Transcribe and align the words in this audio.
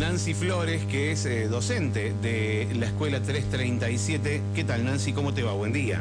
Nancy 0.00 0.32
Flores, 0.32 0.82
que 0.86 1.12
es 1.12 1.26
eh, 1.26 1.46
docente 1.48 2.14
de 2.22 2.66
la 2.74 2.86
Escuela 2.86 3.20
337. 3.20 4.40
¿Qué 4.54 4.64
tal, 4.64 4.84
Nancy? 4.86 5.12
¿Cómo 5.12 5.34
te 5.34 5.42
va? 5.42 5.52
Buen 5.52 5.74
día. 5.74 6.00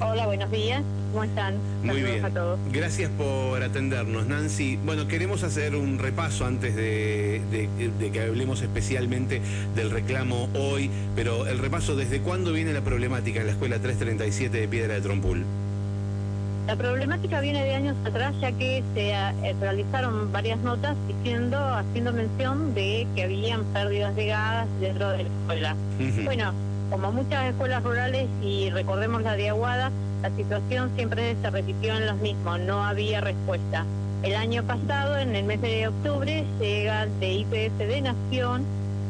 Hola, 0.00 0.24
buenos 0.26 0.50
días. 0.50 0.82
¿Cómo 1.12 1.22
están? 1.24 1.54
Muy 1.82 2.02
bien. 2.02 2.24
a 2.24 2.30
todos. 2.30 2.58
Gracias 2.72 3.10
por 3.10 3.62
atendernos, 3.62 4.26
Nancy. 4.26 4.78
Bueno, 4.84 5.06
queremos 5.06 5.42
hacer 5.42 5.76
un 5.76 5.98
repaso 5.98 6.46
antes 6.46 6.74
de, 6.74 7.40
de- 7.52 7.90
de 8.00 8.10
que 8.10 8.20
hablemos 8.22 8.62
especialmente 8.62 9.40
del 9.76 9.90
reclamo 9.90 10.48
hoy, 10.54 10.90
pero 11.14 11.46
el 11.46 11.58
repaso, 11.58 11.94
¿desde 11.96 12.20
cuándo 12.20 12.52
viene 12.52 12.72
la 12.72 12.80
problemática 12.80 13.40
en 13.40 13.46
la 13.46 13.52
Escuela 13.52 13.78
337 13.80 14.58
de 14.60 14.66
Piedra 14.66 14.94
de 14.94 15.02
Trompul? 15.02 15.44
La 16.66 16.76
problemática 16.76 17.40
viene 17.40 17.62
de 17.62 17.74
años 17.74 17.94
atrás, 18.06 18.34
ya 18.40 18.50
que 18.52 18.82
se 18.94 19.10
eh, 19.10 19.54
realizaron 19.60 20.32
varias 20.32 20.58
notas 20.60 20.96
diciendo, 21.06 21.58
haciendo 21.58 22.10
mención 22.12 22.72
de 22.74 23.06
que 23.14 23.24
habían 23.24 23.64
pérdidas 23.64 24.16
de 24.16 24.26
gas 24.28 24.66
dentro 24.80 25.10
de 25.10 25.24
la 25.24 25.28
escuela. 25.28 25.76
Bueno, 26.24 26.52
como 26.90 27.12
muchas 27.12 27.50
escuelas 27.50 27.82
rurales 27.82 28.28
y 28.42 28.70
recordemos 28.70 29.22
la 29.22 29.36
de 29.36 29.50
Aguada, 29.50 29.90
la 30.22 30.30
situación 30.36 30.90
siempre 30.96 31.36
se 31.42 31.50
repitió 31.50 31.96
en 31.96 32.06
los 32.06 32.16
mismos, 32.16 32.58
no 32.60 32.82
había 32.82 33.20
respuesta. 33.20 33.84
El 34.22 34.34
año 34.34 34.62
pasado, 34.62 35.18
en 35.18 35.36
el 35.36 35.44
mes 35.44 35.60
de 35.60 35.88
octubre, 35.88 36.46
llega 36.58 37.06
de 37.20 37.30
IPF 37.30 37.76
de 37.76 38.00
Nación, 38.00 38.64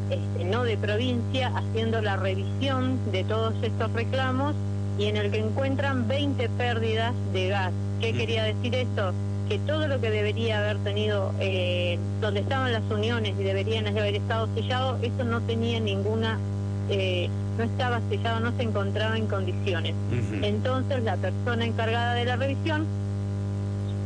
este, 0.09 0.43
no 0.43 0.63
de 0.63 0.75
provincia, 0.75 1.53
haciendo 1.55 2.01
la 2.01 2.17
revisión 2.17 2.99
de 3.13 3.23
todos 3.23 3.53
estos 3.63 3.93
reclamos 3.93 4.55
y 4.97 5.05
en 5.05 5.17
el 5.17 5.31
que 5.31 5.39
encuentran 5.39 6.07
20 6.07 6.49
pérdidas 6.49 7.13
de 7.33 7.49
gas. 7.49 7.71
¿Qué 7.99 8.13
Mm. 8.13 8.17
quería 8.17 8.43
decir 8.43 8.75
esto? 8.75 9.13
Que 9.49 9.59
todo 9.59 9.87
lo 9.87 9.99
que 10.01 10.09
debería 10.09 10.59
haber 10.59 10.77
tenido, 10.79 11.31
eh, 11.39 11.99
donde 12.21 12.39
estaban 12.39 12.71
las 12.73 12.83
uniones 12.89 13.33
y 13.39 13.43
deberían 13.43 13.87
haber 13.87 14.15
estado 14.15 14.47
sellados, 14.55 14.97
eso 15.03 15.23
no 15.23 15.41
tenía 15.41 15.79
ninguna, 15.79 16.39
eh, 16.89 17.29
no 17.57 17.63
estaba 17.63 18.01
sellado, 18.09 18.39
no 18.39 18.51
se 18.57 18.63
encontraba 18.63 19.17
en 19.17 19.27
condiciones. 19.27 19.93
Entonces 20.41 21.03
la 21.03 21.15
persona 21.17 21.65
encargada 21.65 22.15
de 22.15 22.25
la 22.25 22.35
revisión, 22.37 22.85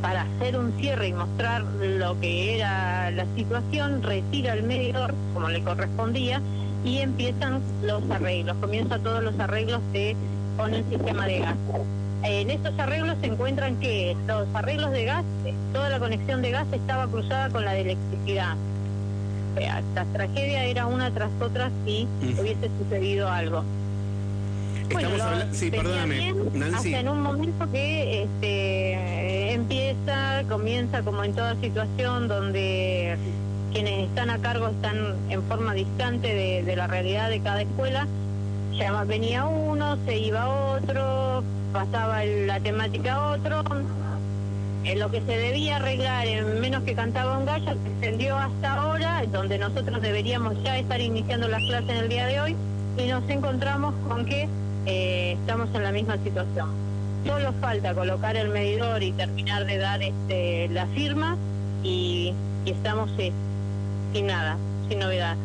para 0.01 0.21
hacer 0.23 0.57
un 0.57 0.71
cierre 0.79 1.09
y 1.09 1.13
mostrar 1.13 1.63
lo 1.81 2.19
que 2.19 2.55
era 2.57 3.11
la 3.11 3.25
situación, 3.35 4.01
retira 4.03 4.53
el 4.53 4.63
medidor, 4.63 5.13
como 5.33 5.49
le 5.49 5.61
correspondía, 5.61 6.41
y 6.85 6.99
empiezan 6.99 7.59
los 7.83 8.01
arreglos, 8.09 8.55
comienzan 8.61 9.01
todos 9.03 9.21
los 9.23 9.37
arreglos 9.39 9.81
de, 9.91 10.15
con 10.59 10.73
el 10.73 10.83
sistema 10.89 11.25
de 11.25 11.39
gas. 11.39 11.55
En 12.23 12.49
estos 12.49 12.77
arreglos 12.77 13.15
se 13.21 13.27
encuentran 13.27 13.77
que 13.77 14.15
los 14.27 14.45
arreglos 14.53 14.91
de 14.91 15.05
gas, 15.05 15.23
eh, 15.45 15.53
toda 15.71 15.87
la 15.87 15.99
conexión 15.99 16.41
de 16.41 16.51
gas 16.51 16.67
estaba 16.73 17.07
cruzada 17.07 17.49
con 17.49 17.63
la 17.63 17.71
de 17.71 17.81
electricidad. 17.81 18.55
O 19.55 19.59
sea, 19.59 19.81
la 19.95 20.05
tragedia 20.05 20.65
era 20.65 20.85
una 20.85 21.11
tras 21.11 21.29
otra 21.41 21.71
si 21.85 22.07
Ujú. 22.21 22.41
hubiese 22.41 22.69
sucedido 22.77 23.29
algo. 23.29 23.63
Estamos 24.89 25.21
hablando... 25.21 25.55
Sí, 25.55 25.71
perdóname, 25.71 26.33
Nancy. 26.53 26.93
Hasta 26.93 26.99
en 26.99 27.09
un 27.09 27.21
momento 27.21 27.71
que 27.71 28.23
este, 28.23 29.53
empieza, 29.53 30.43
comienza 30.49 31.03
como 31.03 31.23
en 31.23 31.33
toda 31.33 31.55
situación 31.61 32.27
donde 32.27 33.17
quienes 33.71 34.07
están 34.09 34.29
a 34.29 34.39
cargo 34.39 34.67
están 34.67 35.15
en 35.29 35.41
forma 35.43 35.73
distante 35.73 36.27
de, 36.27 36.63
de 36.63 36.75
la 36.75 36.87
realidad 36.87 37.29
de 37.29 37.39
cada 37.39 37.61
escuela. 37.61 38.07
Venía 39.07 39.45
uno, 39.45 39.97
se 40.05 40.17
iba 40.17 40.47
otro, 40.47 41.43
pasaba 41.73 42.23
la 42.23 42.59
temática 42.59 43.15
a 43.15 43.31
otro. 43.31 43.63
En 44.83 44.99
lo 44.99 45.09
que 45.09 45.19
se 45.21 45.35
debía 45.37 45.77
arreglar 45.77 46.27
en 46.27 46.61
menos 46.61 46.83
que 46.83 46.93
cantaba 46.93 47.37
un 47.37 47.45
gallo 47.45 47.65
se 47.65 47.89
extendió 47.89 48.37
hasta 48.37 48.75
ahora, 48.75 49.23
donde 49.31 49.57
nosotros 49.57 50.01
deberíamos 50.01 50.61
ya 50.63 50.77
estar 50.77 51.01
iniciando 51.01 51.47
las 51.47 51.61
clases 51.63 51.89
en 51.89 51.97
el 51.97 52.09
día 52.09 52.27
de 52.27 52.39
hoy, 52.39 52.55
y 52.97 53.07
nos 53.07 53.27
encontramos 53.29 53.95
con 54.07 54.25
que 54.25 54.47
eh, 54.85 55.33
estamos 55.33 55.69
en 55.73 55.83
la 55.83 55.91
misma 55.91 56.17
situación. 56.23 56.69
Solo 57.25 57.51
falta 57.61 57.95
colocar 57.95 58.37
el 58.37 58.49
medidor 58.49 59.01
y 59.01 59.11
terminar 59.13 59.65
de 59.65 59.77
dar 59.77 60.03
este, 60.03 60.69
la 60.69 60.85
firma 60.87 61.35
y, 61.83 62.33
y 62.65 62.71
estamos 62.71 63.09
eh, 63.17 63.31
sin 64.13 64.27
nada, 64.27 64.55
sin 64.87 64.99
novedad. 64.99 65.35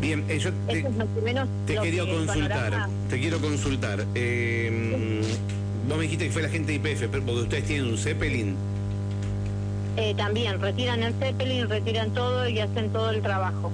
Bien, 0.00 0.24
eh, 0.28 0.38
yo 0.38 0.50
te, 0.68 0.78
Eso 0.80 0.88
es 0.88 0.96
lo 0.96 1.14
que 1.14 1.20
menos 1.22 1.48
te 1.66 1.74
lo 1.74 1.82
quería 1.82 2.04
que 2.04 2.10
consultar. 2.12 2.48
panorama- 2.70 2.88
Te 3.08 3.20
quiero 3.20 3.38
consultar. 3.40 4.04
Eh, 4.14 5.20
vos 5.88 5.96
me 5.96 6.02
dijiste 6.04 6.26
que 6.26 6.30
fue 6.32 6.42
la 6.42 6.48
gente 6.48 6.72
de 6.72 6.78
IPF, 6.78 7.08
pero 7.08 7.22
porque 7.24 7.42
ustedes 7.42 7.64
tienen 7.64 7.86
un 7.90 7.98
Zeppelin. 7.98 8.54
eh, 9.98 10.14
también 10.14 10.60
retiran 10.60 11.02
el 11.02 11.14
Zeppelin, 11.14 11.68
retiran 11.70 12.10
todo 12.10 12.46
y 12.48 12.60
hacen 12.60 12.90
todo 12.90 13.10
el 13.10 13.22
trabajo. 13.22 13.72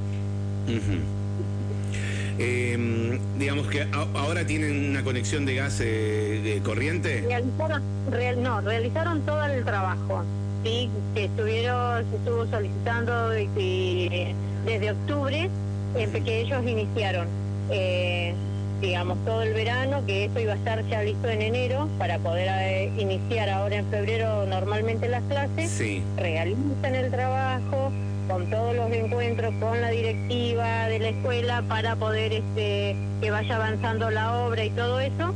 Eh, 2.38 3.18
digamos 3.38 3.66
que 3.68 3.86
ahora 4.14 4.46
tienen 4.46 4.90
una 4.90 5.02
conexión 5.04 5.44
de 5.44 5.56
gas 5.56 5.80
eh, 5.80 6.40
de 6.42 6.60
corriente. 6.62 7.22
Realizaron, 7.26 7.82
real- 8.10 8.42
no, 8.42 8.60
realizaron 8.62 9.20
todo 9.22 9.44
el 9.44 9.64
trabajo, 9.64 10.24
sí, 10.64 10.88
que 11.14 11.24
estuvieron, 11.24 12.04
se 12.10 12.16
estuvo 12.16 12.46
solicitando 12.46 13.28
desde 13.30 14.90
octubre, 14.92 15.50
que 15.94 16.40
ellos 16.40 16.62
iniciaron, 16.66 17.28
eh, 17.70 18.34
digamos, 18.80 19.18
todo 19.24 19.42
el 19.42 19.52
verano, 19.54 20.04
que 20.06 20.24
eso 20.24 20.40
iba 20.40 20.52
a 20.54 20.56
estar 20.56 20.84
ya 20.88 21.02
listo 21.02 21.28
en 21.28 21.42
enero 21.42 21.88
para 21.98 22.18
poder 22.18 22.48
eh, 22.50 22.90
iniciar 22.98 23.48
ahora 23.48 23.76
en 23.76 23.86
febrero 23.86 24.46
normalmente 24.46 25.08
las 25.08 25.22
clases 25.24 25.70
Sí. 25.70 26.02
realizan 26.16 26.94
el 26.94 27.10
trabajo 27.10 27.92
con 28.28 28.48
todos 28.50 28.74
los 28.74 28.90
encuentros 28.92 29.52
con 29.60 29.80
la 29.80 29.90
directiva 29.90 30.86
de 30.88 30.98
la 31.00 31.08
escuela 31.08 31.62
para 31.68 31.96
poder 31.96 32.32
este 32.32 32.96
que 33.20 33.30
vaya 33.30 33.56
avanzando 33.56 34.10
la 34.10 34.44
obra 34.46 34.64
y 34.64 34.70
todo 34.70 35.00
eso 35.00 35.34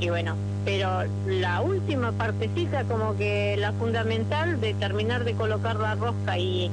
y 0.00 0.08
bueno 0.10 0.36
pero 0.64 1.02
la 1.26 1.60
última 1.60 2.12
partecita 2.12 2.84
como 2.84 3.16
que 3.16 3.56
la 3.58 3.72
fundamental 3.72 4.60
de 4.60 4.74
terminar 4.74 5.24
de 5.24 5.32
colocar 5.34 5.76
la 5.76 5.96
rosca 5.96 6.38
y, 6.38 6.70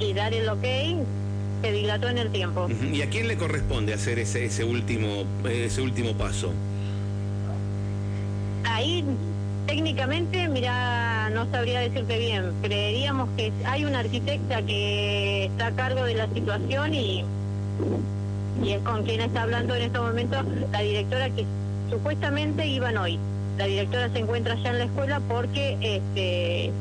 y 0.00 0.12
dar 0.12 0.34
el 0.34 0.48
ok 0.50 0.64
se 1.64 1.72
dilató 1.72 2.08
en 2.10 2.18
el 2.18 2.30
tiempo. 2.30 2.68
¿Y 2.92 3.00
a 3.00 3.08
quién 3.08 3.26
le 3.26 3.38
corresponde 3.38 3.94
hacer 3.94 4.18
ese, 4.18 4.44
ese 4.44 4.64
último 4.64 5.24
ese 5.48 5.80
último 5.80 6.12
paso? 6.12 6.52
Ahí 8.64 9.02
técnicamente, 9.66 10.46
mira, 10.48 11.30
no 11.30 11.50
sabría 11.50 11.80
decirte 11.80 12.18
bien. 12.18 12.52
Creeríamos 12.62 13.30
que 13.38 13.50
hay 13.64 13.86
una 13.86 14.00
arquitecta 14.00 14.60
que 14.62 15.46
está 15.46 15.68
a 15.68 15.72
cargo 15.72 16.04
de 16.04 16.14
la 16.14 16.28
situación 16.34 16.92
y, 16.92 17.24
y 18.62 18.72
es 18.72 18.82
con 18.82 19.04
quien 19.04 19.22
está 19.22 19.42
hablando 19.42 19.74
en 19.74 19.82
estos 19.84 20.06
momentos 20.06 20.44
la 20.70 20.80
directora 20.80 21.30
que 21.30 21.46
supuestamente 21.88 22.66
iban 22.66 22.98
hoy. 22.98 23.18
La 23.56 23.64
directora 23.64 24.10
se 24.10 24.18
encuentra 24.18 24.54
ya 24.62 24.70
en 24.70 24.78
la 24.78 24.84
escuela 24.84 25.20
porque 25.28 25.78
este 25.80 26.72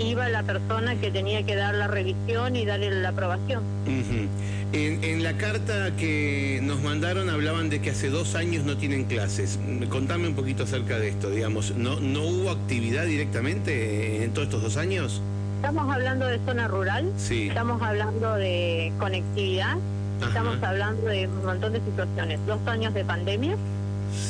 iba 0.00 0.28
la 0.28 0.42
persona 0.42 0.96
que 0.96 1.10
tenía 1.10 1.42
que 1.44 1.54
dar 1.54 1.74
la 1.74 1.86
revisión 1.86 2.56
y 2.56 2.64
darle 2.64 2.90
la 2.90 3.10
aprobación. 3.10 3.62
En, 4.72 5.02
en 5.02 5.22
la 5.24 5.36
carta 5.36 5.90
que 5.96 6.60
nos 6.62 6.80
mandaron 6.82 7.28
hablaban 7.28 7.70
de 7.70 7.80
que 7.80 7.90
hace 7.90 8.08
dos 8.08 8.34
años 8.34 8.64
no 8.64 8.76
tienen 8.76 9.04
clases. 9.04 9.58
Contame 9.88 10.28
un 10.28 10.34
poquito 10.34 10.62
acerca 10.64 10.98
de 10.98 11.08
esto, 11.08 11.30
digamos. 11.30 11.74
¿No, 11.76 11.98
no 12.00 12.22
hubo 12.22 12.50
actividad 12.50 13.04
directamente 13.04 14.24
en 14.24 14.32
todos 14.32 14.46
estos 14.46 14.62
dos 14.62 14.76
años? 14.76 15.20
Estamos 15.56 15.92
hablando 15.92 16.26
de 16.26 16.38
zona 16.46 16.68
rural, 16.68 17.10
Sí. 17.18 17.48
estamos 17.48 17.82
hablando 17.82 18.34
de 18.36 18.92
conectividad, 18.98 19.76
Ajá. 20.20 20.28
estamos 20.28 20.62
hablando 20.62 21.06
de 21.06 21.26
un 21.28 21.44
montón 21.44 21.72
de 21.74 21.80
situaciones. 21.80 22.38
Dos 22.46 22.60
años 22.66 22.94
de 22.94 23.04
pandemia, 23.04 23.56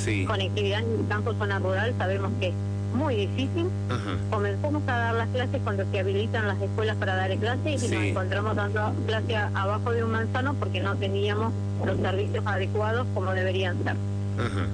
Sí. 0.05 0.25
conectividad 0.25 0.81
en 0.81 1.01
el 1.03 1.07
campo 1.09 1.33
zona 1.35 1.59
rural, 1.61 1.95
sabemos 1.99 2.33
que 2.41 2.53
muy 2.95 3.15
difícil. 3.17 3.67
Ajá. 3.89 4.17
Comenzamos 4.31 4.83
a 4.87 4.93
dar 4.99 5.15
las 5.15 5.29
clases 5.29 5.61
cuando 5.65 5.85
se 5.91 5.99
habilitan 6.01 6.47
las 6.49 6.61
escuelas 6.61 6.97
para 6.97 7.17
dar 7.17 7.35
clases 7.37 7.83
y 7.83 7.89
Sí. 7.89 7.95
nos 7.95 8.05
encontramos 8.05 8.57
dando 8.57 8.93
clase 9.07 9.37
a- 9.37 9.51
abajo 9.55 9.91
de 9.93 10.05
un 10.05 10.11
manzano 10.13 10.55
porque 10.55 10.81
no 10.81 10.95
teníamos 10.97 11.53
los 11.85 11.99
servicios 11.99 12.45
adecuados 12.47 13.07
como 13.15 13.33
deberían 13.33 13.77
ser. 13.85 13.97
Ajá. 14.39 14.67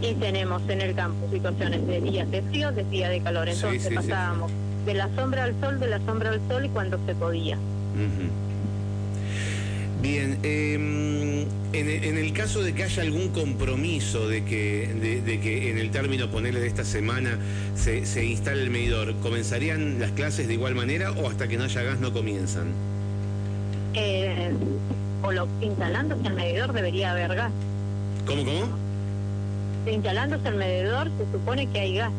Y 0.00 0.14
tenemos 0.14 0.62
en 0.68 0.80
el 0.82 0.94
campo 0.94 1.26
situaciones 1.32 1.86
de 1.86 2.00
días 2.00 2.30
de 2.30 2.42
frío, 2.42 2.72
de 2.72 2.84
días 2.84 3.10
de 3.10 3.20
calor. 3.20 3.48
Entonces 3.48 3.82
sí, 3.82 3.88
sí, 3.88 3.94
pasábamos 3.94 4.50
de 4.84 4.94
la 4.94 5.08
sombra 5.16 5.44
al 5.44 5.54
sol, 5.60 5.80
de 5.80 5.86
la 5.88 5.98
sombra 6.04 6.30
al 6.30 6.40
sol 6.48 6.64
y 6.66 6.68
cuando 6.68 6.98
se 7.06 7.14
podía. 7.14 7.56
Bien, 10.04 10.38
eh, 10.42 10.74
en, 10.74 11.48
en 11.72 12.18
el 12.18 12.34
caso 12.34 12.62
de 12.62 12.74
que 12.74 12.84
haya 12.84 13.02
algún 13.02 13.30
compromiso 13.30 14.28
de 14.28 14.44
que, 14.44 14.86
de, 15.00 15.22
de 15.22 15.40
que 15.40 15.70
en 15.70 15.78
el 15.78 15.90
término, 15.90 16.30
ponerle 16.30 16.60
de 16.60 16.66
esta 16.66 16.84
semana, 16.84 17.38
se, 17.74 18.04
se 18.04 18.22
instale 18.22 18.64
el 18.64 18.68
medidor, 18.68 19.14
¿comenzarían 19.22 19.98
las 19.98 20.10
clases 20.10 20.46
de 20.46 20.52
igual 20.52 20.74
manera 20.74 21.12
o 21.12 21.30
hasta 21.30 21.48
que 21.48 21.56
no 21.56 21.64
haya 21.64 21.82
gas 21.82 22.00
no 22.00 22.12
comienzan? 22.12 22.66
Eh, 23.94 24.50
o 25.22 25.32
lo, 25.32 25.48
instalándose 25.62 26.28
el 26.28 26.34
medidor 26.34 26.74
debería 26.74 27.12
haber 27.12 27.34
gas. 27.34 27.52
¿Cómo, 28.26 28.44
cómo? 28.44 28.68
Instalándose 29.90 30.46
el 30.48 30.56
medidor 30.56 31.10
se 31.16 31.32
supone 31.32 31.66
que 31.68 31.80
hay 31.80 31.96
gas. 31.96 32.12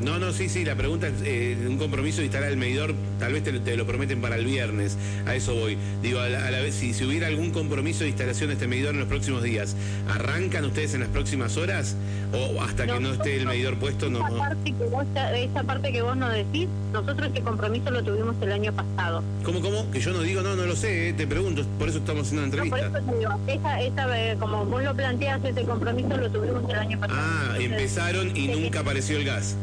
No, 0.00 0.20
no, 0.20 0.32
sí, 0.32 0.48
sí, 0.48 0.64
la 0.64 0.76
pregunta 0.76 1.08
es 1.08 1.14
eh, 1.24 1.56
un 1.68 1.78
compromiso 1.78 2.18
de 2.18 2.24
instalar 2.26 2.50
el 2.50 2.56
medidor 2.56 2.94
tal 3.18 3.32
vez 3.32 3.42
te, 3.42 3.76
lo 3.76 3.86
prometen 3.86 4.20
para 4.20 4.36
el 4.36 4.44
viernes, 4.44 4.96
a 5.26 5.34
eso 5.34 5.54
voy. 5.54 5.76
Digo, 6.02 6.20
a 6.20 6.28
la, 6.28 6.60
vez, 6.60 6.74
si, 6.74 6.94
si, 6.94 7.04
hubiera 7.04 7.26
algún 7.26 7.50
compromiso 7.50 8.04
de 8.04 8.10
instalación 8.10 8.48
de 8.48 8.54
este 8.54 8.66
medidor 8.66 8.94
en 8.94 9.00
los 9.00 9.08
próximos 9.08 9.42
días, 9.42 9.76
¿arrancan 10.08 10.64
ustedes 10.64 10.94
en 10.94 11.00
las 11.00 11.08
próximas 11.08 11.56
horas? 11.56 11.96
¿O 12.32 12.60
hasta 12.62 12.86
que 12.86 13.00
no 13.00 13.12
esté 13.12 13.36
el 13.36 13.46
medidor 13.46 13.76
puesto? 13.76 14.10
No, 14.10 14.26
esa, 14.26 14.36
Parte 14.36 14.72
que 14.72 14.84
vos, 14.84 15.04
esa 15.34 15.62
parte 15.62 15.92
que 15.92 16.02
vos 16.02 16.16
no 16.16 16.28
decís, 16.28 16.68
nosotros 16.92 17.28
este 17.28 17.42
compromiso 17.42 17.90
lo 17.90 18.02
tuvimos 18.02 18.34
el 18.40 18.52
año 18.52 18.72
pasado. 18.72 19.22
¿Cómo, 19.44 19.60
cómo? 19.60 19.90
Que 19.90 20.00
yo 20.00 20.12
no 20.12 20.20
digo, 20.20 20.42
no, 20.42 20.56
no 20.56 20.66
lo 20.66 20.76
sé, 20.76 21.10
eh, 21.10 21.12
te 21.12 21.26
pregunto, 21.26 21.64
por 21.78 21.88
eso 21.88 21.98
estamos 21.98 22.26
haciendo 22.26 22.46
una 22.46 22.56
entrevista. 22.56 22.90
por 22.90 23.00
eso 23.00 23.18
digo, 23.18 23.32
esa, 23.46 23.80
esa, 23.80 24.18
eh, 24.18 24.36
como 24.38 24.64
vos 24.64 24.82
lo 24.82 24.94
planteas, 24.94 25.44
ese 25.44 25.64
compromiso 25.64 26.16
lo 26.16 26.30
tuvimos 26.30 26.68
el 26.68 26.76
año 26.76 27.00
pasado. 27.00 27.20
Ah, 27.20 27.56
empezaron 27.58 28.36
y 28.36 28.48
nunca 28.48 28.80
apareció 28.80 29.16
el 29.18 29.24
gas. 29.24 29.56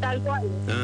Tal 0.00 0.20
cual. 0.20 0.42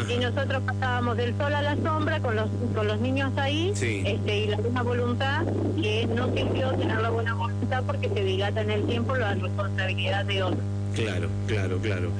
Y 0.08 0.18
nosotros 0.18 0.62
pasábamos 0.64 1.16
del 1.16 1.36
sol 1.36 1.54
a 1.54 1.62
la 1.62 1.76
sombra 1.88 2.20
con 2.20 2.36
los, 2.36 2.50
con 2.74 2.86
los 2.86 3.00
niños 3.00 3.32
ahí 3.36 3.70
este, 3.70 4.38
y 4.38 4.46
la 4.46 4.58
buena 4.58 4.82
voluntad 4.82 5.46
que 5.80 6.06
no 6.06 6.26
sirvió 6.34 6.70
tener 6.72 7.00
la 7.00 7.08
buena 7.08 7.32
voluntad 7.32 7.82
porque 7.86 8.10
se 8.10 8.24
dilata 8.24 8.60
en 8.60 8.70
el 8.70 8.84
tiempo 8.84 9.16
la 9.16 9.34
responsabilidad 9.34 10.24
de 10.26 10.42
otros. 10.42 10.60
Claro, 10.94 11.28
claro, 11.46 11.78
claro. 11.78 12.10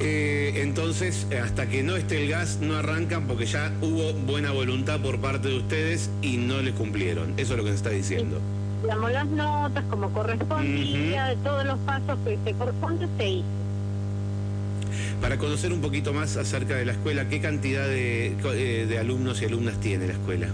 Eh, 0.00 0.54
entonces, 0.56 1.26
hasta 1.42 1.66
que 1.66 1.82
no 1.82 1.96
esté 1.96 2.22
el 2.22 2.30
gas, 2.30 2.60
no 2.62 2.76
arrancan 2.76 3.26
porque 3.26 3.44
ya 3.44 3.70
hubo 3.82 4.14
buena 4.26 4.52
voluntad 4.52 4.98
por 5.00 5.20
parte 5.20 5.48
de 5.48 5.58
ustedes 5.58 6.10
y 6.22 6.38
no 6.38 6.62
les 6.62 6.72
cumplieron. 6.72 7.34
Eso 7.36 7.52
es 7.52 7.58
lo 7.58 7.64
que 7.64 7.70
se 7.70 7.76
está 7.76 7.90
diciendo. 7.90 8.40
Damos 8.86 9.12
las 9.12 9.26
notas 9.26 9.84
como 9.90 10.10
correspondía, 10.12 11.26
de 11.26 11.36
todos 11.36 11.64
los 11.64 11.78
pasos 11.80 12.18
que 12.24 12.38
se 12.42 12.54
corresponde 12.54 13.06
se 13.18 13.28
hizo. 13.28 13.63
Para 15.24 15.38
conocer 15.38 15.72
un 15.72 15.80
poquito 15.80 16.12
más 16.12 16.36
acerca 16.36 16.76
de 16.76 16.84
la 16.84 16.92
escuela, 16.92 17.26
¿qué 17.30 17.40
cantidad 17.40 17.86
de, 17.86 18.26
eh, 18.26 18.86
de 18.86 18.98
alumnos 18.98 19.40
y 19.40 19.46
alumnas 19.46 19.80
tiene 19.80 20.06
la 20.06 20.12
escuela? 20.12 20.48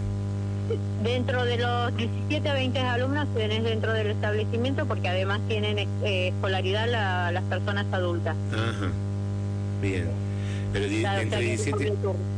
Dentro 1.03 1.45
de 1.45 1.59
los 1.59 1.97
17 1.97 2.49
a 2.49 2.55
20 2.55 2.79
alumnos 2.79 3.27
tenés 3.35 3.65
dentro 3.65 3.93
del 3.93 4.07
establecimiento 4.13 4.87
porque 4.87 5.09
además 5.09 5.41
tienen 5.49 5.77
eh, 5.77 6.29
escolaridad 6.29 6.87
las 7.33 7.43
personas 7.47 7.85
adultas. 7.91 8.37
Ajá, 8.53 8.93
bien. 9.83 10.07
Pero 10.73 10.85
entre, 10.87 11.41
17, 11.41 11.93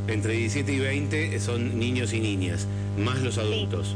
entre 0.08 0.32
17 0.32 0.72
y 0.72 0.78
20 0.78 1.38
son 1.38 1.78
niños 1.78 2.14
y 2.14 2.20
niñas, 2.20 2.66
más 2.96 3.20
los 3.20 3.36
adultos. 3.36 3.94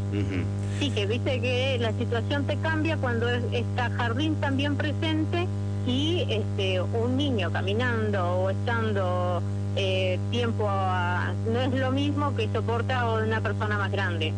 Sí, 0.78 0.90
que 0.90 1.06
viste 1.06 1.40
que 1.40 1.78
la 1.80 1.92
situación 1.92 2.44
te 2.44 2.58
cambia 2.58 2.98
cuando 2.98 3.30
está 3.30 3.88
jardín 3.92 4.34
también 4.34 4.76
presente 4.76 5.46
y 5.86 6.26
este 6.28 6.80
un 6.80 7.16
niño 7.16 7.50
caminando 7.52 8.24
o 8.24 8.50
estando 8.50 9.42
eh, 9.76 10.18
tiempo 10.30 10.64
no 10.66 11.60
es 11.60 11.74
lo 11.74 11.92
mismo 11.92 12.34
que 12.34 12.48
soporta 12.52 13.12
una 13.14 13.40
persona 13.40 13.78
más 13.78 13.92
grande. 13.92 14.32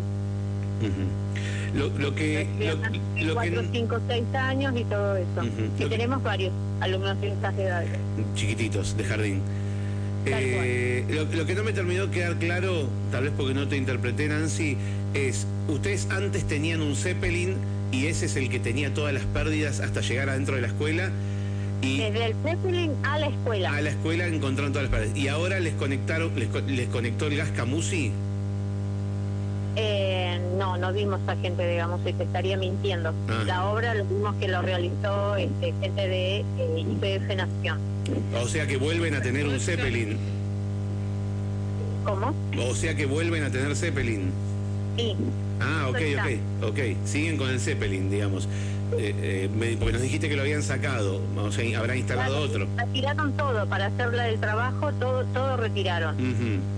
lo, 1.74 1.88
lo, 1.98 2.14
que... 2.14 2.46
Lo, 3.16 3.34
4, 3.34 3.62
5, 3.72 4.00
6 4.08 4.24
años 4.34 4.74
y 4.76 4.84
todo 4.84 5.16
eso. 5.16 5.42
que 5.78 5.86
tenemos 5.86 6.22
varios 6.22 6.52
alumnos 6.80 7.20
de 7.20 7.28
estas 7.28 7.56
edades. 7.56 7.90
Chiquititos, 8.34 8.96
de 8.96 9.04
jardín. 9.04 9.42
Eh, 10.26 11.04
lo, 11.08 11.46
que 11.46 11.54
no 11.54 11.62
me 11.62 11.72
terminó 11.72 12.06
de 12.06 12.12
quedar 12.12 12.36
claro, 12.36 12.88
tal 13.10 13.24
vez 13.24 13.32
porque 13.36 13.54
no 13.54 13.66
te 13.68 13.76
interpreté, 13.76 14.28
Nancy, 14.28 14.76
es, 15.14 15.46
ustedes 15.68 16.08
antes 16.10 16.44
tenían 16.44 16.82
un 16.82 16.96
Zeppelin 16.96 17.54
y 17.92 18.06
ese 18.06 18.26
es 18.26 18.36
el 18.36 18.50
que 18.50 18.58
tenía 18.58 18.92
todas 18.92 19.14
las 19.14 19.24
pérdidas 19.24 19.80
hasta 19.80 20.02
llegar 20.02 20.28
adentro 20.28 20.56
de 20.56 20.62
la 20.62 20.66
escuela 20.66 21.10
desde 21.80 22.26
el 22.26 22.34
Zeppelin 22.42 22.92
a 23.04 23.18
la 23.18 23.26
escuela. 23.26 23.72
A 23.74 23.80
la 23.80 23.90
escuela 23.90 24.26
encontraron 24.26 24.72
todas 24.72 24.90
las 24.90 24.98
paredes. 24.98 25.16
¿Y 25.16 25.28
ahora 25.28 25.60
les 25.60 25.74
conectaron, 25.74 26.32
les, 26.34 26.88
conectó 26.88 27.26
el 27.26 27.36
gas 27.36 27.50
Camusi? 27.50 28.12
Eh, 29.76 30.40
no, 30.56 30.76
no 30.76 30.92
vimos 30.92 31.20
a 31.28 31.36
gente 31.36 31.62
de 31.62 31.76
Gamusi, 31.76 32.12
te 32.12 32.24
estaría 32.24 32.56
mintiendo. 32.56 33.12
Ah. 33.28 33.44
La 33.46 33.66
obra 33.66 33.94
lo 33.94 34.04
vimos 34.04 34.34
que 34.36 34.48
lo 34.48 34.62
realizó 34.62 35.36
este, 35.36 35.72
gente 35.80 36.08
de 36.08 36.36
eh, 36.38 36.44
IPF 36.78 37.36
Nación. 37.36 37.78
O 38.42 38.48
sea 38.48 38.66
que 38.66 38.76
vuelven 38.76 39.14
a 39.14 39.22
tener 39.22 39.46
un 39.46 39.60
Zeppelin. 39.60 40.16
¿Cómo? 42.04 42.34
O 42.68 42.74
sea 42.74 42.94
que 42.94 43.06
vuelven 43.06 43.44
a 43.44 43.50
tener 43.50 43.76
Zeppelin. 43.76 44.32
Sí. 44.96 45.14
Ah, 45.60 45.88
ok, 45.90 45.98
ok, 46.18 46.70
ok. 46.70 46.78
Siguen 47.04 47.36
con 47.36 47.50
el 47.50 47.60
Zeppelin, 47.60 48.10
digamos. 48.10 48.48
Eh, 48.96 49.48
eh, 49.52 49.76
porque 49.78 49.92
nos 49.92 50.02
dijiste 50.02 50.28
que 50.28 50.36
lo 50.36 50.42
habían 50.42 50.62
sacado, 50.62 51.20
o 51.36 51.52
sea, 51.52 51.78
habrán 51.78 51.98
instalado 51.98 52.40
otro. 52.40 52.66
Retiraron 52.76 53.32
todo 53.36 53.66
para 53.66 53.86
hacerla 53.86 54.28
el 54.28 54.40
trabajo, 54.40 54.92
todo 54.94 55.24
todo 55.26 55.56
retiraron. 55.56 56.16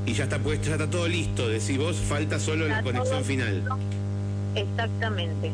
Y 0.06 0.12
ya 0.12 0.24
está 0.24 0.38
puesto, 0.38 0.66
ya 0.68 0.72
está 0.72 0.90
todo 0.90 1.06
listo, 1.06 1.48
decís 1.48 1.78
vos, 1.78 1.96
falta 1.96 2.38
solo 2.38 2.66
la 2.66 2.82
conexión 2.82 3.24
final. 3.24 3.62
Exactamente. 4.54 5.52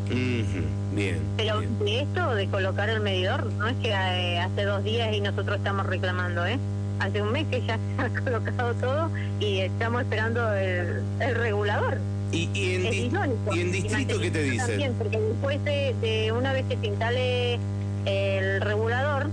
Bien. 0.95 1.19
Pero 1.37 1.61
de 1.61 2.01
esto, 2.01 2.35
de 2.35 2.47
colocar 2.49 2.89
el 2.89 3.01
medidor, 3.01 3.53
no 3.53 3.69
es 3.69 3.77
que 3.77 3.91
eh, 3.91 4.39
hace 4.39 4.65
dos 4.65 4.83
días 4.83 5.15
y 5.15 5.21
nosotros 5.21 5.59
estamos 5.59 5.85
reclamando, 5.85 6.47
¿eh? 6.47 6.59
Hace 6.99 7.21
un 7.21 7.33
mes 7.33 7.47
que 7.51 7.61
ya 7.67 7.79
se 7.97 8.03
ha 8.03 8.09
colocado 8.25 8.75
todo 8.75 9.11
y 9.39 9.59
estamos 9.59 10.03
esperando 10.03 10.55
el 10.55 11.35
regulador. 11.35 11.99
¿Y, 12.37 12.75
en, 12.75 12.85
¿Y, 12.93 13.61
en, 13.61 13.73
distrito 13.73 14.21
qué 14.21 14.31
te 14.31 14.43
dice? 14.43 14.67
También, 14.67 14.93
porque 14.95 15.19
después 15.19 15.65
de, 15.65 16.33
una 16.37 16.53
vez 16.53 16.67
que 16.69 16.77
se 16.77 16.87
instale 16.87 17.59
el 18.05 18.61
regulador, 18.61 19.29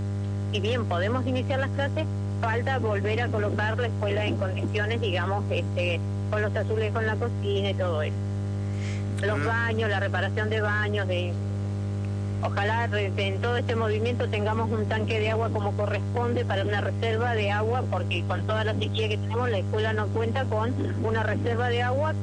y 0.52 0.60
bien 0.60 0.86
podemos 0.86 1.26
iniciar 1.26 1.60
las 1.60 1.70
clases, 1.70 2.06
falta 2.40 2.78
volver 2.78 3.20
a 3.20 3.28
colocar 3.28 3.78
la 3.78 3.88
escuela 3.88 4.24
en 4.24 4.36
condiciones, 4.36 5.00
digamos, 5.00 5.44
este, 5.50 6.00
con 6.30 6.42
los 6.42 6.56
azules, 6.56 6.92
con 6.92 7.06
la 7.06 7.16
cocina 7.16 7.70
y 7.70 7.74
todo 7.74 8.02
eso. 8.02 8.16
Los 9.22 9.38
ah. 9.40 9.46
baños, 9.46 9.90
la 9.90 10.00
reparación 10.00 10.48
de 10.48 10.60
baños, 10.60 11.06
de 11.06 11.32
ojalá 12.42 12.88
en 12.92 13.40
todo 13.40 13.56
este 13.56 13.74
movimiento 13.74 14.28
tengamos 14.28 14.70
un 14.70 14.86
tanque 14.86 15.18
de 15.18 15.30
agua 15.30 15.48
como 15.50 15.72
corresponde 15.72 16.44
para 16.44 16.62
una 16.62 16.80
reserva 16.80 17.34
de 17.34 17.50
agua, 17.50 17.84
porque 17.90 18.22
con 18.24 18.46
toda 18.46 18.64
la 18.64 18.74
sequía 18.74 19.08
que 19.08 19.18
tenemos, 19.18 19.50
la 19.50 19.58
escuela 19.58 19.92
no 19.92 20.06
cuenta 20.08 20.44
con 20.44 20.72
una 21.04 21.22
reserva 21.22 21.68
de 21.68 21.82
agua 21.82 22.14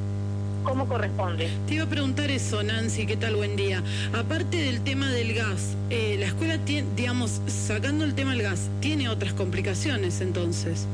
como 0.62 0.86
corresponde. 0.86 1.48
Te 1.66 1.74
iba 1.74 1.84
a 1.84 1.88
preguntar 1.88 2.30
eso, 2.30 2.62
Nancy, 2.62 3.06
¿qué 3.06 3.16
tal? 3.16 3.36
Buen 3.36 3.56
día. 3.56 3.82
Aparte 4.12 4.56
del 4.56 4.80
tema 4.82 5.10
del 5.10 5.34
gas, 5.34 5.76
eh, 5.90 6.16
la 6.18 6.26
escuela 6.26 6.58
tiene, 6.58 6.88
digamos, 6.96 7.40
sacando 7.46 8.04
el 8.04 8.14
tema 8.14 8.32
del 8.32 8.42
gas, 8.42 8.68
¿tiene 8.80 9.08
otras 9.08 9.32
complicaciones 9.32 10.20
entonces? 10.20 10.86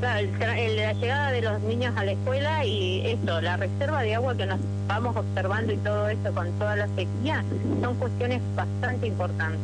Claro, 0.00 0.26
la 0.40 0.92
llegada 0.94 1.30
de 1.30 1.42
los 1.42 1.62
niños 1.62 1.96
a 1.96 2.04
la 2.04 2.12
escuela 2.12 2.64
y 2.64 3.06
esto, 3.06 3.40
la 3.40 3.56
reserva 3.56 4.02
de 4.02 4.16
agua 4.16 4.36
que 4.36 4.46
nos 4.46 4.58
vamos 4.88 5.16
observando 5.16 5.72
y 5.72 5.76
todo 5.76 6.08
eso 6.08 6.32
con 6.34 6.50
toda 6.58 6.74
la 6.74 6.88
sequía, 6.96 7.44
son 7.80 7.94
cuestiones 7.94 8.42
bastante 8.56 9.06
importantes. 9.06 9.60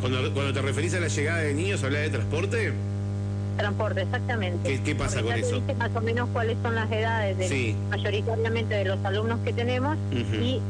cuando, 0.00 0.32
cuando 0.32 0.54
te 0.54 0.62
referís 0.62 0.94
a 0.94 1.00
la 1.00 1.08
llegada 1.08 1.40
de 1.40 1.52
niños, 1.52 1.84
¿hablas 1.84 2.02
de 2.02 2.08
transporte? 2.08 2.72
Transporte, 3.56 4.02
exactamente. 4.02 4.80
¿Qué, 4.84 4.94
pasa 4.94 5.22
con 5.22 5.32
eso? 5.32 5.62
más 5.78 5.90
o 5.94 6.00
menos 6.00 6.28
cuáles 6.32 6.56
son 6.62 6.74
las 6.74 6.90
edades 6.90 7.38
de, 7.38 7.74
mayoritariamente 7.90 8.74
de 8.74 8.84
los 8.84 9.04
alumnos 9.04 9.40
que 9.44 9.52
tenemos 9.52 9.96
y 10.12 10.60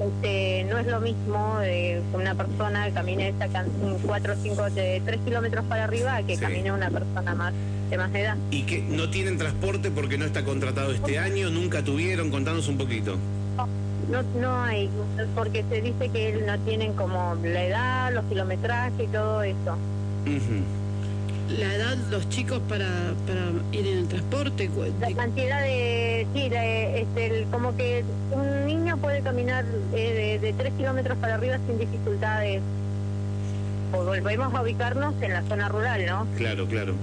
este, 0.00 0.64
no 0.64 0.78
es 0.78 0.86
lo 0.86 1.00
mismo 1.00 1.58
de 1.58 2.02
una 2.12 2.34
persona 2.34 2.86
que 2.86 2.92
camine 2.92 3.34
4 4.04 4.32
o 4.32 4.36
5, 4.36 4.70
de 4.70 5.02
3 5.04 5.20
kilómetros 5.24 5.64
para 5.66 5.84
arriba 5.84 6.22
que 6.22 6.36
camine 6.36 6.72
una 6.72 6.90
persona 6.90 7.34
más 7.34 7.52
de 7.90 7.98
más 7.98 8.14
edad. 8.14 8.36
¿Y 8.50 8.62
que 8.62 8.80
no 8.80 9.10
tienen 9.10 9.36
transporte 9.36 9.90
porque 9.90 10.16
no 10.16 10.24
está 10.24 10.44
contratado 10.44 10.92
este 10.92 11.18
año? 11.18 11.50
¿Nunca 11.50 11.84
tuvieron? 11.84 12.30
Contanos 12.30 12.68
un 12.68 12.78
poquito. 12.78 13.16
No, 14.10 14.22
no 14.40 14.62
hay, 14.62 14.90
porque 15.34 15.64
se 15.70 15.80
dice 15.80 16.08
que 16.08 16.42
no 16.44 16.58
tienen 16.60 16.94
como 16.94 17.36
la 17.44 17.64
edad, 17.64 18.12
los 18.12 18.24
kilometrajes 18.24 18.92
y 18.98 19.06
todo 19.06 19.42
eso 19.42 19.76
la 21.58 21.74
edad 21.74 21.96
los 22.10 22.28
chicos 22.28 22.60
para, 22.68 22.88
para 23.26 23.40
ir 23.72 23.86
en 23.86 23.98
el 23.98 24.08
transporte? 24.08 24.70
La 25.00 25.12
cantidad 25.12 25.60
de... 25.60 26.26
Sí, 26.34 26.50
este, 26.52 27.46
como 27.50 27.76
que 27.76 28.04
un 28.30 28.66
niño 28.66 28.96
puede 28.98 29.20
caminar 29.20 29.64
eh, 29.94 30.38
de, 30.40 30.52
tres 30.52 30.72
kilómetros 30.74 31.18
para 31.18 31.34
arriba 31.34 31.58
sin 31.66 31.78
dificultades. 31.78 32.62
O 33.92 34.04
volvemos 34.04 34.54
a 34.54 34.62
ubicarnos 34.62 35.14
en 35.20 35.32
la 35.32 35.42
zona 35.42 35.68
rural, 35.68 36.06
¿no? 36.06 36.26
Claro, 36.36 36.66
claro. 36.66 36.94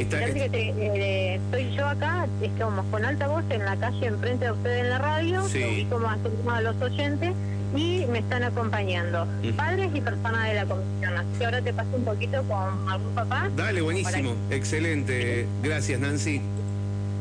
Eh, 0.00 1.40
estoy 1.44 1.74
yo 1.74 1.84
acá, 1.86 2.28
estamos 2.40 2.86
con 2.90 3.04
alta 3.04 3.26
voz 3.26 3.42
en 3.50 3.64
la 3.64 3.76
calle 3.76 4.06
enfrente 4.06 4.44
de 4.44 4.52
ustedes 4.52 4.84
en 4.84 4.90
la 4.90 4.98
radio, 4.98 5.42
sí. 5.48 5.88
como 5.90 6.08
a 6.52 6.60
los 6.60 6.80
oyentes 6.80 7.34
y 7.74 8.06
me 8.06 8.20
están 8.20 8.42
acompañando 8.42 9.26
padres 9.56 9.90
y 9.94 10.00
personas 10.00 10.48
de 10.48 10.54
la 10.54 10.64
comisión. 10.64 11.16
Así 11.16 11.28
que 11.38 11.44
ahora 11.44 11.62
te 11.62 11.72
paso 11.72 11.90
un 11.94 12.04
poquito 12.04 12.42
con 12.44 12.88
algún 12.88 13.14
papá. 13.14 13.50
Dale, 13.56 13.80
buenísimo, 13.80 14.34
excelente. 14.50 15.46
Gracias, 15.62 16.00
Nancy. 16.00 16.40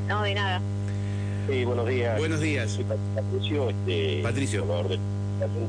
No, 0.07 0.21
de 0.23 0.35
nada. 0.35 0.61
Sí, 1.49 1.63
buenos 1.63 1.87
días. 1.87 2.17
Buenos 2.17 2.41
días. 2.41 2.71
Soy 2.71 2.85
Patricio. 3.15 3.69
Este, 3.69 4.21
Patricio. 4.23 4.65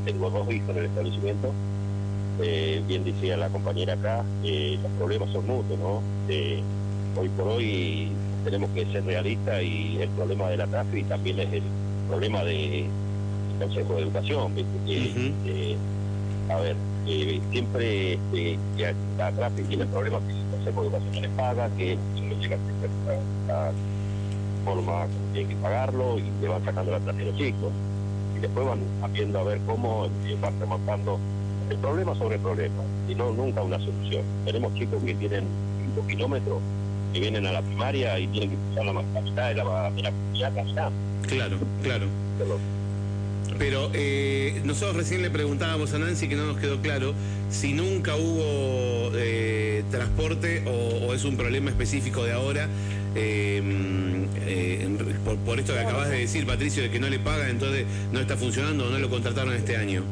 tengo 0.05 0.31
dos 0.31 0.51
hijos 0.53 0.71
en 0.71 0.79
el 0.79 0.85
establecimiento. 0.87 1.53
Eh, 2.41 2.83
bien 2.87 3.05
decía 3.05 3.37
la 3.37 3.49
compañera 3.49 3.95
acá, 3.95 4.25
eh, 4.45 4.79
los 4.81 4.93
problemas 4.93 5.31
son 5.33 5.47
mutuos, 5.47 5.79
¿no? 5.79 6.03
Eh, 6.29 6.63
hoy 7.17 7.29
por 7.31 7.49
hoy 7.49 8.13
tenemos 8.45 8.71
que 8.71 8.87
ser 8.87 9.05
realistas 9.05 9.61
y 9.63 9.99
el 10.01 10.09
problema 10.11 10.49
de 10.49 10.57
la 10.59 10.67
tráfico 10.69 11.09
también 11.09 11.41
es 11.41 11.53
el 11.53 11.63
problema 12.09 12.45
de 12.45 12.87
Consejo 13.59 13.95
de 13.95 14.03
Educación, 14.03 14.55
que, 14.55 15.77
a 16.51 16.57
ver, 16.57 16.77
siempre 17.51 18.15
este, 18.15 18.59
que 18.77 18.95
la 19.17 19.33
tráfico 19.33 19.69
tiene 19.69 19.87
problemas 19.87 20.23
que 20.23 20.33
el 20.33 20.47
Consejo 20.51 20.81
de 20.81 20.87
Educación 20.89 21.15
no 21.15 21.21
les 21.21 21.31
paga, 21.31 21.71
que 21.77 21.97
no 21.97 22.41
llega 22.41 22.57
a 22.57 23.49
la 23.49 23.73
forma 24.65 25.07
que 25.07 25.33
tiene 25.33 25.49
que 25.49 25.57
pagarlo 25.57 26.19
y 26.19 26.43
le 26.43 26.49
van 26.49 26.65
sacando 26.65 26.93
la 26.93 26.99
clase 27.01 27.23
a 27.23 27.25
los 27.25 27.37
chicos. 27.37 27.73
Y 28.37 28.41
después 28.41 28.67
van 28.67 29.13
viendo 29.13 29.39
a 29.41 29.45
ver 29.45 29.59
cómo 29.67 30.07
eh, 30.27 30.37
van 30.41 30.59
remontando 30.61 31.19
el 31.71 31.77
problema 31.79 32.15
sobre 32.15 32.37
el 32.37 32.41
problema, 32.41 32.83
y 33.09 33.15
no 33.15 33.33
nunca 33.33 33.63
una 33.63 33.79
solución. 33.79 34.23
Tenemos 34.45 34.75
chicos 34.75 35.03
que 35.05 35.15
tienen 35.15 35.45
5 35.95 36.07
kilómetros 36.07 36.59
que 37.13 37.21
vienen 37.21 37.47
a 37.47 37.53
la 37.53 37.63
primaria 37.63 38.19
y 38.19 38.27
tienen 38.29 38.51
que 38.51 38.57
cruzar 38.57 38.85
la, 38.87 39.21
mitad 39.23 39.49
de 39.49 39.55
la, 39.55 39.91
de 39.91 40.03
la 40.03 40.11
comunidad 40.11 40.53
Claro, 41.29 41.59
claro. 41.83 42.78
Pero 43.59 43.91
eh, 43.95 44.61
nosotros 44.65 44.97
recién 44.97 45.23
le 45.23 45.31
preguntábamos 45.31 45.93
a 45.95 45.99
Nancy 45.99 46.29
que 46.29 46.37
no 46.37 46.47
nos 46.47 46.59
quedó 46.59 46.81
claro 46.81 47.15
si 47.51 47.73
nunca 47.73 48.17
hubo 48.17 49.11
eh, 49.15 49.85
transporte 49.91 50.63
o, 50.67 51.15
es 51.15 51.25
un 51.25 51.37
problema 51.37 51.71
específico 51.71 52.25
de 52.25 52.33
ahora. 52.33 52.69
Eh, 53.15 53.63
por, 55.45 55.59
esto 55.59 55.73
que 55.73 55.81
acabas 55.81 56.11
de 56.11 56.19
decir, 56.19 56.47
Patricio, 56.47 56.83
de 56.83 56.91
que 56.91 57.01
no 57.01 57.09
le 57.09 57.19
pagan, 57.19 57.51
entonces 57.51 57.87
no 58.13 58.21
está 58.21 58.37
funcionando 58.37 58.87
o 58.87 58.91
no 58.91 58.99
lo 58.99 59.09
contrataron 59.09 59.55
este 59.55 59.77
año. 59.77 60.03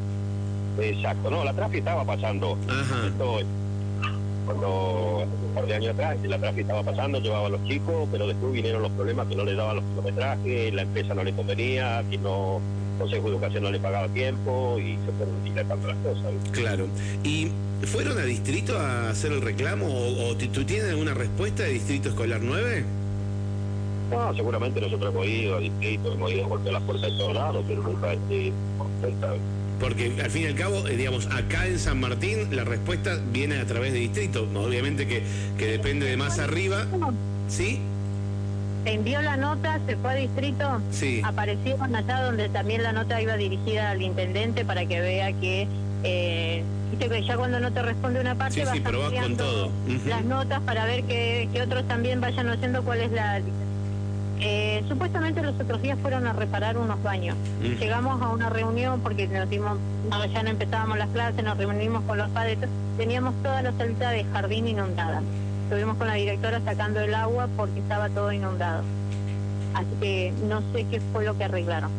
Exacto, 0.79 1.29
no, 1.29 1.43
la 1.43 1.53
tráfico 1.53 1.79
estaba 1.79 2.05
pasando. 2.05 2.57
Ajá 2.67 3.11
cuando 4.47 5.27
un 5.49 5.53
par 5.53 5.67
de 5.67 5.75
años 5.75 5.93
atrás 5.93 6.17
la 6.23 6.39
tráfico 6.39 6.61
estaba 6.61 6.83
pasando, 6.83 7.19
llevaba 7.19 7.47
a 7.47 7.49
los 7.49 7.63
chicos, 7.65 8.07
pero 8.11 8.27
después 8.27 8.53
vinieron 8.53 8.81
los 8.81 8.91
problemas 8.93 9.27
que 9.27 9.35
no 9.35 9.43
le 9.43 9.55
daban 9.55 9.75
los 9.75 9.85
kilometrajes, 9.85 10.73
la 10.73 10.81
empresa 10.83 11.13
no 11.13 11.23
le 11.23 11.33
convenía, 11.33 12.03
que 12.09 12.17
no 12.17 12.61
el 12.93 12.99
Consejo 12.99 13.27
de 13.27 13.35
Educación 13.35 13.63
no 13.63 13.71
le 13.71 13.79
pagaba 13.79 14.07
tiempo 14.07 14.79
y 14.79 14.97
se 15.05 15.11
fueron 15.11 15.43
dilatando 15.43 15.87
las 15.87 15.97
cosas. 15.97 16.33
Claro. 16.51 16.87
¿Y 17.23 17.51
fueron 17.83 18.17
a 18.17 18.23
distrito 18.23 18.77
a 18.79 19.09
hacer 19.09 19.33
el 19.33 19.41
reclamo 19.41 19.85
o, 19.87 20.35
tú 20.35 20.63
tienes 20.63 20.89
alguna 20.89 21.13
respuesta 21.13 21.63
de 21.63 21.73
Distrito 21.73 22.09
Escolar 22.09 22.39
9? 22.41 22.85
No, 24.09 24.33
seguramente 24.33 24.79
nosotros 24.79 25.13
hemos 25.13 25.27
ido 25.27 25.57
a 25.57 25.59
distrito, 25.59 26.13
hemos 26.13 26.31
ido 26.31 26.45
a 26.45 26.47
golpear 26.47 26.73
las 26.73 26.83
puertas 26.83 27.11
de 27.11 27.17
todos 27.17 27.33
lados, 27.33 27.65
pero 27.67 27.83
nunca 27.83 28.13
este, 28.13 28.53
porque 29.79 30.13
al 30.23 30.31
fin 30.31 30.43
y 30.43 30.45
al 30.47 30.55
cabo, 30.55 30.87
eh, 30.87 30.95
digamos, 30.95 31.27
acá 31.27 31.67
en 31.67 31.79
San 31.79 31.99
Martín 31.99 32.55
la 32.55 32.63
respuesta 32.63 33.19
viene 33.31 33.59
a 33.59 33.65
través 33.65 33.93
de 33.93 33.99
distrito. 33.99 34.47
Obviamente 34.55 35.07
que, 35.07 35.23
que 35.57 35.67
depende 35.67 36.05
de 36.05 36.17
más 36.17 36.39
arriba. 36.39 36.85
¿Sí? 37.47 37.79
Se 38.83 38.93
envió 38.93 39.21
la 39.21 39.37
nota, 39.37 39.79
se 39.85 39.95
fue 39.97 40.11
a 40.11 40.15
distrito. 40.15 40.81
Sí. 40.91 41.21
Aparecieron 41.23 41.95
allá 41.95 42.23
donde 42.23 42.49
también 42.49 42.83
la 42.83 42.93
nota 42.93 43.21
iba 43.21 43.35
dirigida 43.37 43.91
al 43.91 44.01
intendente 44.01 44.65
para 44.65 44.85
que 44.85 44.99
vea 44.99 45.33
que. 45.33 45.67
Eh, 46.03 46.63
que 46.97 47.23
ya 47.23 47.37
cuando 47.37 47.59
no 47.59 47.71
te 47.71 47.81
responde 47.81 48.19
una 48.19 48.35
parte 48.35 48.63
vas 48.63 48.79
con 48.79 49.35
todo. 49.35 49.71
las 50.07 50.23
notas 50.23 50.61
para 50.61 50.85
ver 50.85 51.03
que, 51.03 51.49
que 51.53 51.61
otros 51.61 51.87
también 51.87 52.21
vayan 52.21 52.49
haciendo 52.49 52.81
cuál 52.83 53.01
es 53.01 53.11
la 53.11 53.41
eh, 54.39 54.83
supuestamente 54.87 55.41
los 55.41 55.59
otros 55.59 55.81
días 55.81 55.97
fueron 56.01 56.27
a 56.27 56.33
reparar 56.33 56.77
unos 56.77 57.01
baños. 57.01 57.35
Mm. 57.61 57.79
Llegamos 57.79 58.21
a 58.21 58.29
una 58.29 58.49
reunión 58.49 58.99
porque 59.01 59.27
nos 59.27 59.49
dimos, 59.49 59.77
ya 60.31 60.43
no 60.43 60.49
empezábamos 60.49 60.97
las 60.97 61.09
clases, 61.09 61.43
nos 61.43 61.57
reunimos 61.57 62.03
con 62.03 62.17
los 62.17 62.29
padres, 62.29 62.57
teníamos 62.97 63.33
toda 63.41 63.61
la 63.61 63.71
salita 63.73 64.11
de 64.11 64.23
jardín 64.25 64.67
inundada. 64.67 65.21
Estuvimos 65.63 65.97
con 65.97 66.07
la 66.07 66.13
directora 66.13 66.61
sacando 66.63 66.99
el 66.99 67.13
agua 67.13 67.49
porque 67.57 67.79
estaba 67.79 68.09
todo 68.09 68.31
inundado. 68.31 68.83
Así 69.73 69.89
que 69.99 70.33
no 70.47 70.61
sé 70.71 70.85
qué 70.89 71.01
fue 71.11 71.25
lo 71.25 71.37
que 71.37 71.43
arreglaron. 71.43 71.91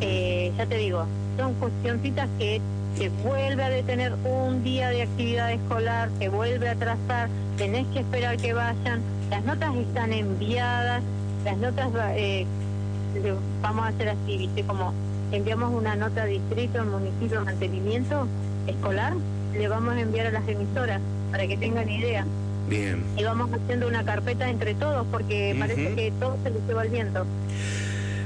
Eh, 0.00 0.52
ya 0.58 0.66
te 0.66 0.76
digo, 0.76 1.06
son 1.38 1.54
cuestioncitas 1.54 2.28
que 2.38 2.60
se 2.96 3.08
vuelve 3.08 3.62
a 3.62 3.70
detener 3.70 4.12
un 4.24 4.62
día 4.62 4.90
de 4.90 5.02
actividad 5.02 5.52
escolar, 5.52 6.10
se 6.18 6.28
vuelve 6.28 6.68
a 6.68 6.72
atrasar, 6.72 7.28
tenés 7.56 7.86
que 7.88 8.00
esperar 8.00 8.36
que 8.36 8.52
vayan 8.52 9.00
las 9.30 9.44
notas 9.44 9.74
están 9.76 10.12
enviadas, 10.12 11.02
las 11.44 11.56
notas, 11.58 11.88
eh, 12.16 12.46
vamos 13.62 13.84
a 13.84 13.88
hacer 13.88 14.10
así, 14.10 14.38
¿viste? 14.38 14.62
Como 14.64 14.92
enviamos 15.32 15.72
una 15.74 15.96
nota 15.96 16.22
a 16.22 16.26
distrito, 16.26 16.84
municipio 16.84 17.40
de 17.40 17.44
mantenimiento 17.44 18.26
escolar, 18.66 19.14
le 19.52 19.68
vamos 19.68 19.94
a 19.94 20.00
enviar 20.00 20.26
a 20.26 20.30
las 20.30 20.46
emisoras 20.48 21.00
para 21.30 21.46
que 21.46 21.56
tengan 21.56 21.88
idea. 21.88 22.24
Bien. 22.68 23.02
Y 23.16 23.24
vamos 23.24 23.50
haciendo 23.52 23.86
una 23.86 24.04
carpeta 24.04 24.48
entre 24.48 24.74
todos 24.74 25.06
porque 25.10 25.54
parece 25.58 25.94
que 25.94 26.12
todo 26.18 26.38
se 26.42 26.50
les 26.50 26.66
lleva 26.66 26.82
al 26.82 26.88
viento. 26.88 27.26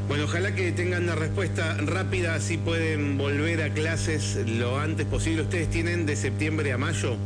Bueno, 0.06 0.24
ojalá 0.24 0.54
que 0.54 0.72
tengan 0.72 1.02
una 1.02 1.16
respuesta 1.16 1.76
rápida, 1.84 2.34
así 2.34 2.56
pueden 2.56 3.18
volver 3.18 3.62
a 3.62 3.70
clases 3.70 4.38
lo 4.46 4.78
antes 4.78 5.06
posible. 5.06 5.42
¿Ustedes 5.42 5.68
tienen 5.68 6.06
de 6.06 6.16
septiembre 6.16 6.72
a 6.72 6.78
mayo? 6.78 7.16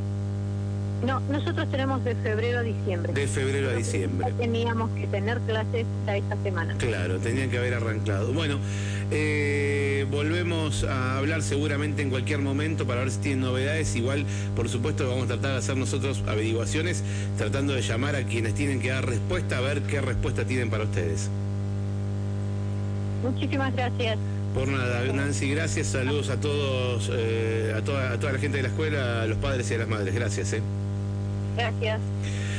No, 1.03 1.19
nosotros 1.21 1.69
tenemos 1.71 2.05
de 2.05 2.15
febrero 2.15 2.61
a 2.61 2.63
diciembre. 2.63 3.13
De 3.13 3.27
febrero 3.27 3.71
a 3.71 3.73
diciembre. 3.75 4.33
Teníamos 4.39 4.89
que 4.93 5.09
tener 5.09 5.41
clases 5.41 5.85
esta 6.07 6.43
semana. 6.45 6.77
Claro, 6.79 7.19
tenían 7.19 7.51
que 7.51 7.59
haber 7.59 7.75
arrancado. 7.75 8.33
Bueno, 8.33 8.59
eh, 9.11 10.07
volvemos 10.11 10.85
a 10.85 11.19
hablar 11.19 11.43
seguramente 11.43 12.03
en 12.03 12.11
cualquier 12.11 12.39
momento 12.39 12.87
para 12.87 13.01
ver 13.01 13.11
si 13.11 13.19
tienen 13.19 13.41
novedades. 13.41 13.97
Igual, 13.97 14.25
por 14.55 14.69
supuesto, 14.69 15.09
vamos 15.09 15.25
a 15.25 15.27
tratar 15.29 15.53
de 15.53 15.59
hacer 15.59 15.77
nosotros 15.77 16.23
averiguaciones, 16.29 17.03
tratando 17.37 17.75
de 17.75 17.83
llamar 17.83 18.15
a 18.15 18.23
quienes 18.23 18.55
tienen 18.55 18.81
que 18.81 18.91
dar 18.91 19.05
respuesta, 19.05 19.59
a 19.59 19.61
ver 19.61 19.83
qué 19.83 20.01
respuesta 20.01 20.45
tienen 20.45 20.71
para 20.71 20.85
ustedes. 20.85 21.29
Muchísimas 23.25 23.75
gracias. 23.75 24.19
Por 24.55 24.69
nada, 24.69 25.03
Nancy, 25.13 25.51
gracias. 25.51 25.89
Saludos 25.89 26.29
a 26.29 26.39
todos, 26.39 27.11
eh, 27.13 27.73
a, 27.77 27.83
toda, 27.83 28.13
a 28.13 28.21
toda 28.21 28.33
la 28.33 28.39
gente 28.39 28.59
de 28.59 28.63
la 28.63 28.69
escuela, 28.69 29.23
a 29.23 29.27
los 29.27 29.39
padres 29.39 29.69
y 29.71 29.75
a 29.75 29.79
las 29.79 29.89
madres. 29.89 30.15
Gracias. 30.15 30.53
Eh. 30.53 30.63
Gracias. 31.57 32.01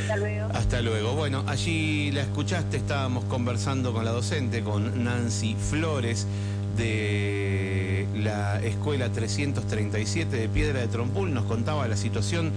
Hasta 0.02 0.18
luego. 0.18 0.50
Hasta 0.54 0.82
luego. 0.82 1.14
Bueno, 1.14 1.44
allí 1.48 2.12
la 2.12 2.22
escuchaste, 2.22 2.78
estábamos 2.78 3.24
conversando 3.26 3.94
con 3.94 4.06
la 4.06 4.12
docente, 4.12 4.64
con 4.64 5.04
Nancy 5.04 5.56
Flores 5.56 6.28
de 6.78 8.08
la 8.16 8.62
escuela 8.62 9.10
337 9.10 10.36
de 10.36 10.50
Piedra 10.50 10.80
de 10.80 10.88
Trompul, 10.88 11.34
nos 11.34 11.46
contaba 11.46 11.88
la 11.88 11.98
situación 11.98 12.52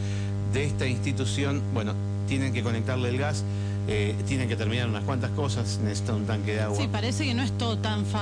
de 0.52 0.64
esta 0.64 0.86
institución. 0.86 1.62
Bueno, 1.74 1.94
tienen 2.28 2.52
que 2.52 2.62
conectarle 2.62 3.10
el 3.10 3.18
gas, 3.18 3.44
eh, 3.88 4.14
tienen 4.26 4.48
que 4.48 4.56
terminar 4.56 4.88
unas 4.88 5.04
cuantas 5.04 5.30
cosas, 5.30 5.78
necesita 5.82 6.14
un 6.14 6.26
tanque 6.26 6.54
de 6.54 6.62
agua. 6.62 6.76
Sí, 6.76 6.88
parece 6.90 7.24
que 7.24 7.34
no 7.34 7.42
es 7.42 7.52
todo 7.52 7.78
tan 7.78 8.04
fácil. 8.06 8.16